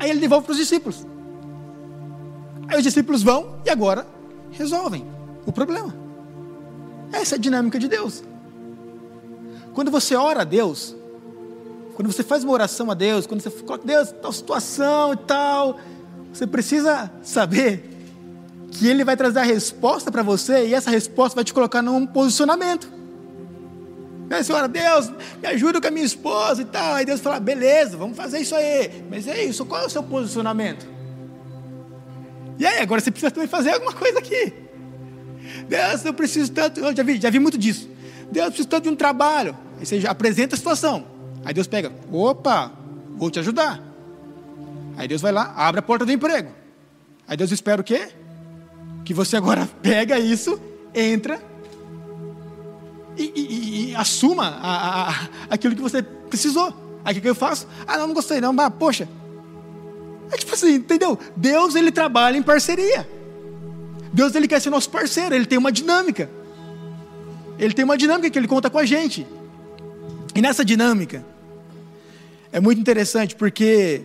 [0.00, 1.06] Aí ele devolve para os discípulos.
[2.66, 4.04] Aí os discípulos vão e agora
[4.50, 5.06] resolvem
[5.46, 5.94] o problema.
[7.12, 8.24] Essa é a dinâmica de Deus.
[9.74, 10.94] Quando você ora a Deus,
[11.94, 15.78] quando você faz uma oração a Deus, quando você coloca Deus, tal situação e tal,
[16.32, 17.90] você precisa saber
[18.70, 22.06] que Ele vai trazer a resposta para você e essa resposta vai te colocar num
[22.06, 22.92] posicionamento.
[24.30, 25.10] Aí você ora, Deus,
[25.40, 26.94] me ajuda com a minha esposa e tal.
[26.94, 29.04] Aí Deus fala, beleza, vamos fazer isso aí.
[29.08, 30.86] Mas é isso, qual é o seu posicionamento?
[32.58, 34.52] E aí, agora você precisa também fazer alguma coisa aqui.
[35.68, 37.88] Deus, eu preciso tanto, eu já vi, já vi muito disso.
[38.30, 39.56] Deus, eu preciso tanto de um trabalho.
[39.78, 41.06] Aí você apresenta a situação.
[41.44, 42.72] Aí Deus pega, opa,
[43.16, 43.82] vou te ajudar.
[44.96, 46.50] Aí Deus vai lá, abre a porta do emprego.
[47.26, 48.08] Aí Deus espera o quê?
[49.04, 50.60] Que você agora pega isso,
[50.94, 51.40] entra
[53.16, 56.72] e, e, e assuma a, a, aquilo que você precisou.
[57.04, 57.66] Aí o que eu faço?
[57.86, 59.08] Ah, não, não gostei não, mas poxa.
[60.32, 61.18] É tipo assim, entendeu?
[61.36, 63.08] Deus ele trabalha em parceria.
[64.12, 66.30] Deus ele quer ser nosso parceiro, ele tem uma dinâmica.
[67.58, 69.26] Ele tem uma dinâmica que ele conta com a gente.
[70.34, 71.24] E nessa dinâmica,
[72.50, 74.02] é muito interessante porque,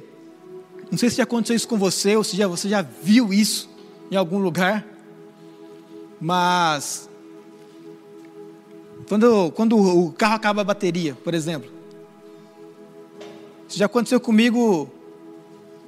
[0.91, 3.67] não sei se já aconteceu isso com você, ou se já, você já viu isso
[4.11, 4.85] em algum lugar,
[6.21, 7.09] mas
[9.07, 11.71] quando, quando o carro acaba a bateria, por exemplo,
[13.67, 14.87] isso já aconteceu comigo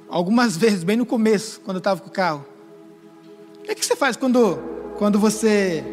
[0.08, 2.44] algumas vezes, bem no começo, quando eu estava com o carro.
[3.60, 4.58] O que, é que você faz quando,
[4.98, 5.84] quando você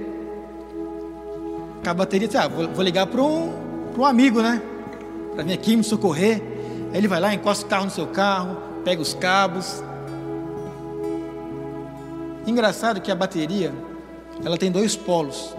[1.82, 2.28] acaba a bateria?
[2.36, 4.62] Ah, vou, vou ligar para um, um amigo, né?
[5.34, 6.42] Para vir aqui me socorrer.
[6.92, 9.84] Aí ele vai lá, encosta o carro no seu carro, pega os cabos.
[12.46, 13.74] Engraçado que a bateria,
[14.44, 15.56] ela tem dois polos,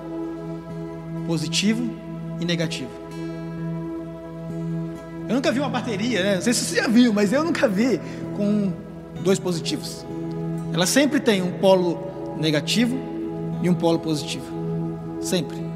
[1.26, 1.90] positivo
[2.40, 2.90] e negativo.
[5.28, 6.34] Eu nunca vi uma bateria, né?
[6.34, 8.00] Não sei se você já viu, mas eu nunca vi
[8.36, 8.72] com
[9.22, 10.04] dois positivos.
[10.72, 12.96] Ela sempre tem um polo negativo
[13.62, 14.46] e um polo positivo.
[15.20, 15.69] Sempre.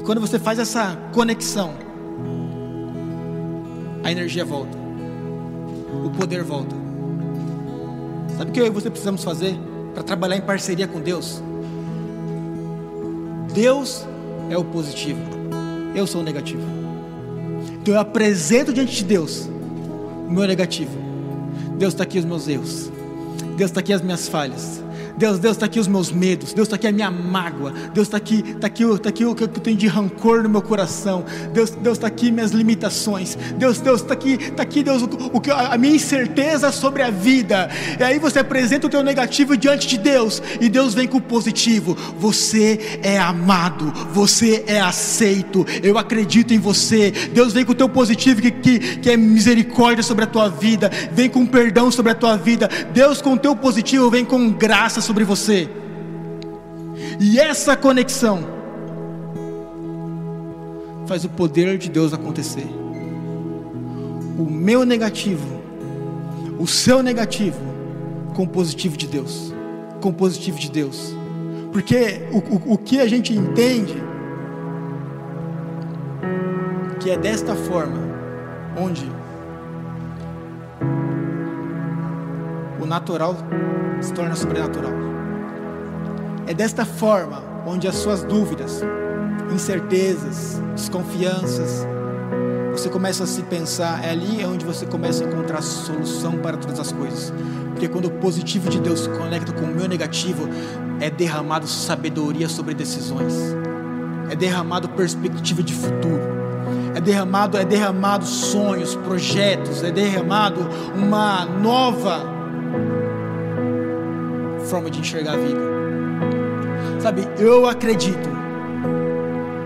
[0.00, 1.74] E quando você faz essa conexão,
[4.02, 4.74] a energia volta,
[6.02, 6.74] o poder volta.
[8.38, 9.54] Sabe o que eu e você precisamos fazer
[9.92, 11.42] para trabalhar em parceria com Deus?
[13.52, 14.06] Deus
[14.48, 15.20] é o positivo,
[15.94, 16.62] eu sou o negativo.
[17.82, 19.50] Então eu apresento diante de Deus
[20.26, 20.96] o meu negativo.
[21.76, 22.90] Deus está aqui os meus erros,
[23.54, 24.82] Deus está aqui as minhas falhas,
[25.16, 28.16] Deus, Deus está aqui os meus medos, Deus está aqui a minha mágoa, Deus está
[28.16, 31.70] aqui, está aqui, está aqui o que eu tenho de rancor no meu coração, Deus,
[31.70, 35.76] Deus está aqui minhas limitações, Deus, Deus está aqui, está aqui Deus o que a
[35.76, 37.70] minha incerteza sobre a vida.
[37.98, 41.22] E aí você apresenta o teu negativo diante de Deus e Deus vem com o
[41.22, 41.96] positivo.
[42.18, 45.66] Você é amado, você é aceito.
[45.82, 47.10] Eu acredito em você.
[47.32, 50.90] Deus vem com o teu positivo que, que, que é misericórdia sobre a tua vida,
[51.12, 52.68] vem com perdão sobre a tua vida.
[52.92, 55.68] Deus com o teu positivo vem com graça sobre você.
[57.20, 58.40] E essa conexão
[61.06, 62.66] faz o poder de Deus acontecer.
[64.38, 65.60] O meu negativo,
[66.58, 67.60] o seu negativo,
[68.34, 69.52] com o positivo de Deus.
[70.00, 71.14] Com o positivo de Deus.
[71.72, 74.02] Porque o, o, o que a gente entende
[77.00, 77.98] que é desta forma
[78.76, 79.10] onde
[82.90, 83.36] natural
[84.00, 84.90] se torna sobrenatural.
[86.46, 88.82] É desta forma onde as suas dúvidas,
[89.52, 91.86] incertezas, desconfianças,
[92.72, 96.80] você começa a se pensar, é ali onde você começa a encontrar solução para todas
[96.80, 97.32] as coisas.
[97.70, 100.48] Porque quando o positivo de Deus se conecta com o meu negativo,
[101.00, 103.34] é derramado sabedoria sobre decisões.
[104.28, 106.22] É derramado perspectiva de futuro.
[106.94, 110.60] É derramado, é derramado sonhos, projetos, é derramado
[110.96, 112.39] uma nova
[114.70, 115.60] forma de enxergar a vida.
[117.00, 118.28] Sabe, eu acredito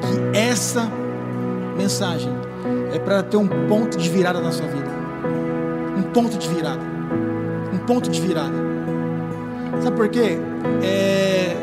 [0.01, 0.91] que essa
[1.77, 2.33] mensagem
[2.93, 4.91] é para ter um ponto de virada na sua vida.
[5.99, 6.81] Um ponto de virada.
[7.73, 8.55] Um ponto de virada.
[9.83, 10.39] Sabe por quê?
[10.83, 11.55] É,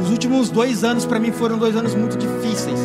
[0.00, 2.80] os últimos dois anos para mim foram dois anos muito difíceis.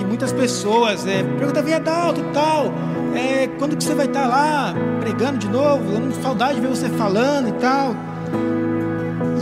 [0.00, 2.72] E muitas pessoas é, perguntam, vem Adalto e tal.
[3.14, 5.92] É, quando que você vai estar lá pregando de novo?
[5.92, 7.94] Eu não saudade de ver você falando e tal.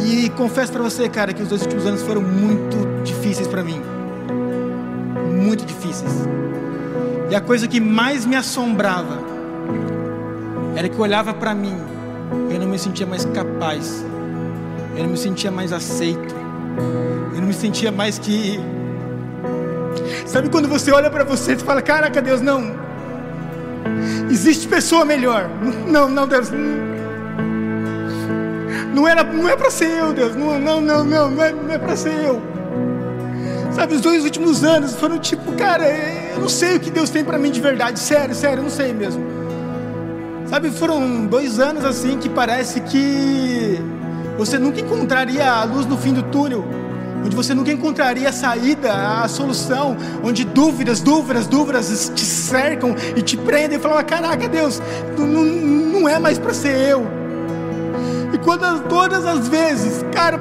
[0.04, 3.80] E confesso para você, cara, que os dois últimos anos foram muito difíceis para mim.
[5.40, 6.10] Muito difíceis.
[7.30, 9.18] E a coisa que mais me assombrava
[10.76, 11.76] era que eu olhava para mim,
[12.50, 14.04] eu não me sentia mais capaz,
[14.96, 16.34] eu não me sentia mais aceito,
[17.34, 18.58] eu não me sentia mais que.
[20.26, 22.74] Sabe quando você olha para você e fala: Caraca, Deus, não.
[24.30, 25.48] Existe pessoa melhor.
[25.86, 26.50] Não, não, Deus.
[26.50, 27.01] Não,
[29.08, 30.36] era, não é para ser eu, Deus.
[30.36, 32.42] Não, não, não, não, não é, não é para ser eu.
[33.72, 37.24] Sabe, os dois últimos anos foram tipo, cara, eu não sei o que Deus tem
[37.24, 37.98] para mim de verdade.
[37.98, 39.24] Sério, sério, eu não sei mesmo.
[40.46, 43.80] Sabe, foram dois anos assim que parece que
[44.36, 46.62] você nunca encontraria a luz no fim do túnel,
[47.24, 53.22] onde você nunca encontraria a saída, a solução, onde dúvidas, dúvidas, dúvidas te cercam e
[53.22, 54.82] te prendem e falam: Caraca, Deus,
[55.16, 57.21] não, não é mais para ser eu.
[58.44, 60.38] Quando todas as vezes, cara,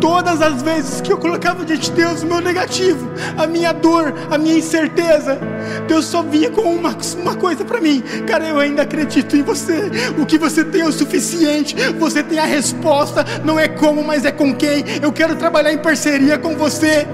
[0.00, 4.14] Todas as vezes que eu colocava diante de Deus o meu negativo, a minha dor,
[4.30, 5.38] a minha incerteza,
[5.86, 9.90] Deus só vinha com uma, uma coisa para mim: Cara, eu ainda acredito em você.
[10.16, 11.74] O que você tem é o suficiente.
[11.98, 13.24] Você tem a resposta.
[13.44, 14.84] Não é como, mas é com quem.
[15.02, 17.06] Eu quero trabalhar em parceria com você.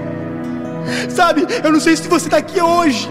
[1.09, 3.09] Sabe, eu não sei se você está aqui hoje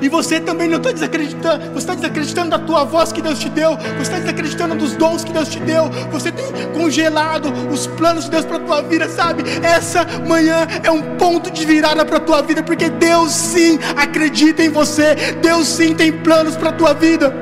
[0.00, 3.48] e você também não está desacreditando, você está desacreditando da tua voz que Deus te
[3.48, 8.24] deu, você está desacreditando dos dons que Deus te deu, você tem congelado os planos
[8.24, 9.44] de Deus para a tua vida, sabe?
[9.62, 14.62] Essa manhã é um ponto de virada para a tua vida, porque Deus sim acredita
[14.62, 17.32] em você, Deus sim tem planos para a tua vida.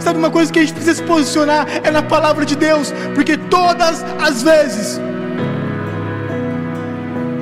[0.00, 3.36] Sabe uma coisa que a gente precisa se posicionar é na palavra de Deus, porque
[3.36, 5.00] todas as vezes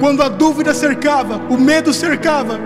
[0.02, 2.58] quando a dúvida cercava, o medo cercava,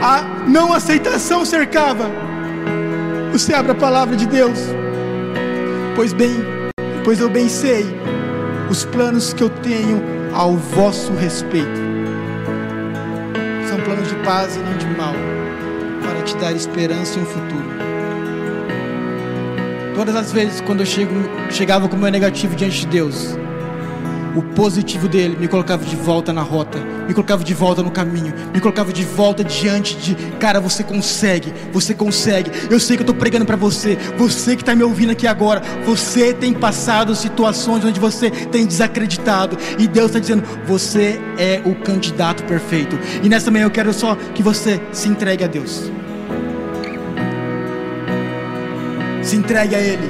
[0.00, 2.10] a não aceitação cercava,
[3.32, 4.58] você abre a palavra de Deus.
[5.94, 6.36] Pois bem,
[7.04, 7.84] pois eu bem sei
[8.70, 11.80] os planos que eu tenho ao vosso respeito.
[13.68, 15.14] São planos de paz e não de mal,
[16.02, 17.68] para te dar esperança e um futuro.
[19.94, 21.12] Todas as vezes quando eu chego,
[21.50, 23.36] chegava com o meu negativo diante de Deus,
[24.34, 28.34] o positivo dele me colocava de volta na rota, me colocava de volta no caminho,
[28.52, 32.50] me colocava de volta diante de, cara, você consegue, você consegue.
[32.70, 35.62] Eu sei que eu estou pregando para você, você que está me ouvindo aqui agora,
[35.84, 41.74] você tem passado situações onde você tem desacreditado e Deus está dizendo, você é o
[41.74, 42.98] candidato perfeito.
[43.22, 45.90] E nessa manhã eu quero só que você se entregue a Deus.
[49.22, 50.08] Se entregue a Ele.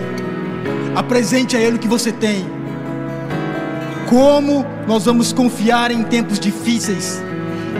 [0.94, 2.57] Apresente a Ele o que você tem.
[4.08, 7.22] Como nós vamos confiar em tempos difíceis?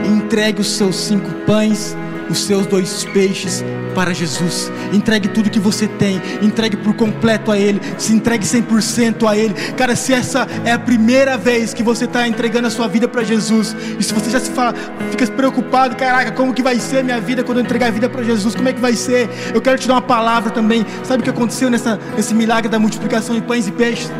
[0.05, 1.97] Entregue os seus cinco pães,
[2.29, 3.63] os seus dois peixes
[3.95, 4.71] para Jesus.
[4.93, 9.55] Entregue tudo que você tem, entregue por completo a Ele, se entregue 100% a Ele.
[9.75, 13.23] Cara, se essa é a primeira vez que você está entregando a sua vida para
[13.23, 14.75] Jesus, e se você já se fala,
[15.09, 18.21] fica preocupado, caraca, como que vai ser minha vida quando eu entregar a vida para
[18.21, 18.53] Jesus?
[18.53, 19.27] Como é que vai ser?
[19.51, 20.85] Eu quero te dar uma palavra também.
[21.03, 24.11] Sabe o que aconteceu nessa, nesse milagre da multiplicação de pães e peixes?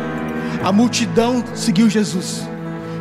[0.62, 2.42] A multidão seguiu Jesus.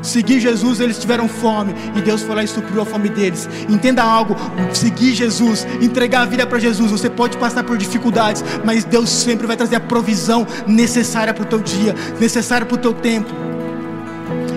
[0.02, 3.50] Seguir Jesus, eles tiveram fome e Deus foi lá e supriu a fome deles.
[3.68, 4.36] Entenda algo:
[4.74, 6.92] seguir Jesus, entregar a vida para Jesus.
[6.92, 11.46] Você pode passar por dificuldades, mas Deus sempre vai trazer a provisão necessária para o
[11.46, 13.30] teu dia, necessária para o teu tempo.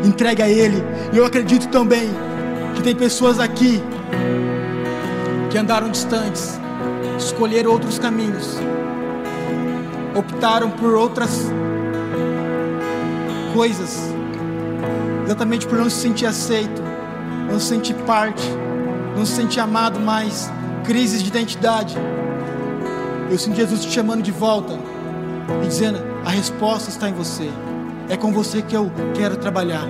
[0.05, 0.83] Entregue a Ele.
[1.13, 2.09] E eu acredito também
[2.75, 3.83] que tem pessoas aqui
[5.51, 6.59] que andaram distantes,
[7.19, 8.59] escolheram outros caminhos,
[10.15, 11.51] optaram por outras
[13.53, 14.01] coisas,
[15.25, 16.83] exatamente por não se sentir aceito,
[17.51, 18.43] não se sentir parte,
[19.17, 20.51] não se sentir amado mais,
[20.85, 21.97] crises de identidade.
[23.31, 24.79] Eu sinto Jesus te chamando de volta
[25.63, 27.51] e dizendo: a resposta está em você.
[28.09, 29.87] É com você que eu quero trabalhar.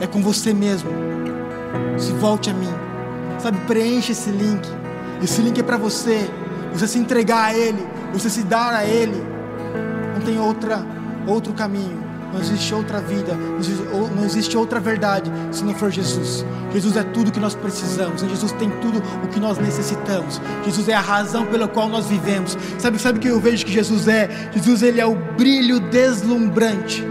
[0.00, 0.90] É com você mesmo.
[1.98, 2.72] Se volte a mim.
[3.38, 4.68] Sabe, preencha esse link.
[5.22, 6.28] Esse link é para você.
[6.72, 7.84] Você se entregar a Ele.
[8.12, 9.20] Você se dar a Ele.
[10.14, 10.84] Não tem outra,
[11.26, 12.11] outro caminho.
[12.32, 13.34] Não existe outra vida,
[14.16, 16.44] não existe outra verdade se não for Jesus.
[16.72, 18.22] Jesus é tudo que nós precisamos.
[18.22, 20.40] Jesus tem tudo o que nós necessitamos.
[20.64, 22.56] Jesus é a razão pela qual nós vivemos.
[22.78, 24.50] Sabe, sabe o que eu vejo que Jesus é?
[24.54, 27.04] Jesus ele é o brilho deslumbrante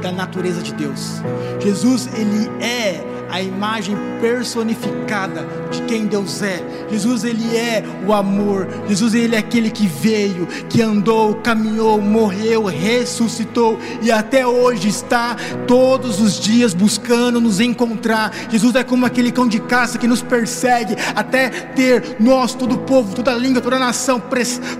[0.00, 1.20] da natureza de Deus.
[1.60, 6.62] Jesus, ele é a imagem personificada de quem Deus é.
[6.90, 8.66] Jesus ele é o amor.
[8.88, 15.36] Jesus ele é aquele que veio, que andou, caminhou, morreu, ressuscitou e até hoje está
[15.66, 18.32] todos os dias buscando nos encontrar.
[18.50, 22.78] Jesus é como aquele cão de caça que nos persegue até ter nós, todo o
[22.78, 24.20] povo, toda a língua, toda a nação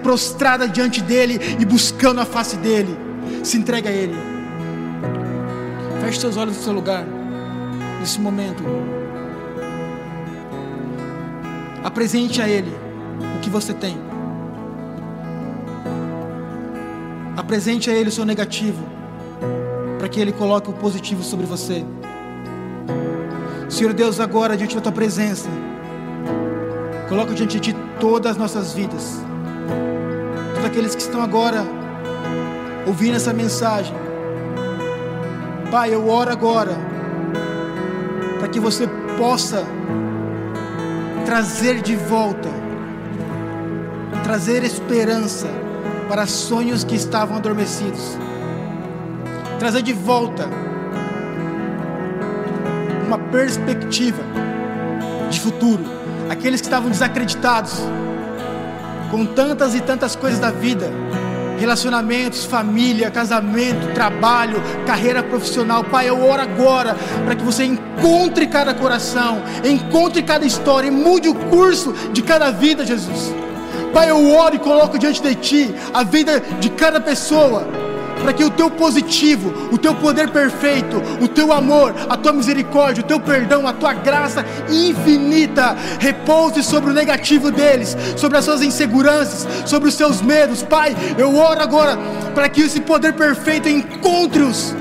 [0.03, 2.99] prostrada diante dele e buscando a face dele.
[3.45, 4.17] Se entrega a ele.
[6.03, 7.20] Feche seus olhos no seu lugar
[8.01, 8.65] nesse momento.
[11.85, 12.73] Apresente a Ele
[13.37, 13.97] o que você tem.
[17.37, 18.83] Apresente a Ele o seu negativo,
[19.99, 21.85] para que Ele coloque o positivo sobre você.
[23.69, 25.49] Senhor Deus, agora diante da Tua presença,
[27.09, 29.21] coloca diante de Ti todas as nossas vidas,
[30.55, 31.65] todos aqueles que estão agora
[32.87, 33.95] ouvindo essa mensagem.
[35.71, 36.90] Pai, eu oro agora
[38.53, 38.87] que você
[39.17, 39.65] possa
[41.25, 42.49] trazer de volta,
[44.25, 45.47] trazer esperança
[46.09, 48.19] para sonhos que estavam adormecidos,
[49.59, 50.49] trazer de volta
[53.07, 54.23] uma perspectiva
[55.31, 55.85] de futuro,
[56.29, 57.79] aqueles que estavam desacreditados
[59.11, 60.91] com tantas e tantas coisas da vida
[61.61, 65.85] relacionamentos, família, casamento, trabalho, carreira profissional.
[65.85, 71.29] Pai, eu oro agora para que você encontre cada coração, encontre cada história e mude
[71.29, 73.35] o curso de cada vida, Jesus.
[73.93, 77.90] Pai, eu oro e coloco diante de Ti a vida de cada pessoa
[78.23, 83.03] para que o teu positivo, o teu poder perfeito, o teu amor, a tua misericórdia,
[83.03, 88.63] o teu perdão, a tua graça infinita repouse sobre o negativo deles, sobre as suas
[88.63, 90.63] inseguranças, sobre os seus medos.
[90.63, 91.99] Pai, eu oro agora
[92.35, 94.75] para que esse poder perfeito encontre-os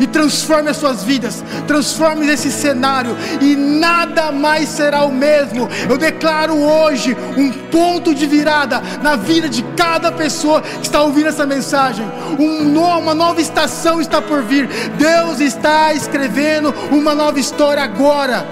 [0.00, 5.68] e transforme as suas vidas, transforme esse cenário e nada mais será o mesmo.
[5.88, 11.28] Eu declaro hoje um ponto de virada na vida de cada pessoa que está ouvindo
[11.28, 12.06] essa mensagem.
[12.38, 14.68] Um, uma nova estação está por vir.
[14.96, 18.46] Deus está escrevendo uma nova história agora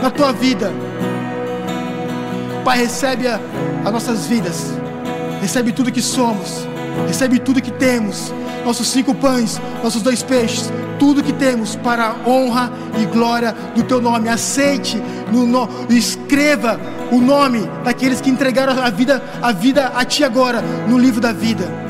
[0.00, 0.72] na tua vida.
[2.64, 4.74] Pai, recebe as nossas vidas,
[5.40, 6.66] recebe tudo que somos,
[7.06, 8.32] recebe tudo que temos
[8.64, 12.70] nossos cinco pães, nossos dois peixes, tudo que temos para a honra
[13.00, 14.28] e glória do teu nome.
[14.28, 16.78] Aceite, no, no, escreva
[17.10, 21.32] o nome daqueles que entregaram a vida, a vida a ti agora no livro da
[21.32, 21.89] vida.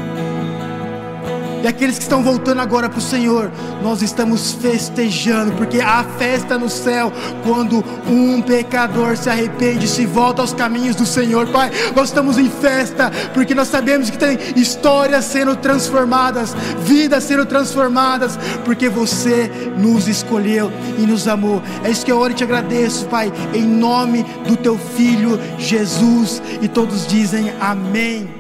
[1.63, 3.51] E aqueles que estão voltando agora para o Senhor,
[3.83, 7.13] nós estamos festejando, porque há festa no céu
[7.45, 11.47] quando um pecador se arrepende, se volta aos caminhos do Senhor.
[11.49, 17.45] Pai, nós estamos em festa, porque nós sabemos que tem histórias sendo transformadas, vidas sendo
[17.45, 21.63] transformadas, porque você nos escolheu e nos amou.
[21.85, 26.43] É isso que eu oro e te agradeço, Pai, em nome do teu filho Jesus.
[26.63, 28.40] E todos dizem amém.